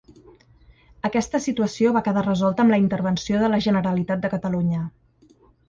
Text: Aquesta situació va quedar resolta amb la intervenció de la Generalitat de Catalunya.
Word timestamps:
Aquesta 1.09 1.41
situació 1.47 1.91
va 1.99 2.03
quedar 2.09 2.25
resolta 2.29 2.65
amb 2.65 2.75
la 2.77 2.81
intervenció 2.87 3.45
de 3.45 3.53
la 3.55 3.63
Generalitat 3.69 4.27
de 4.27 4.35
Catalunya. 4.37 4.85